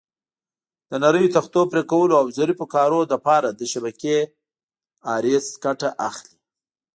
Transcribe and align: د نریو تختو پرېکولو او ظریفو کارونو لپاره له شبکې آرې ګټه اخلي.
د 0.89 0.91
نریو 1.03 1.33
تختو 1.35 1.61
پرېکولو 1.71 2.13
او 2.21 2.25
ظریفو 2.37 2.65
کارونو 2.75 3.09
لپاره 3.13 3.47
له 3.57 3.65
شبکې 3.73 4.17
آرې 5.13 5.35
ګټه 5.63 5.89
اخلي. 6.09 6.35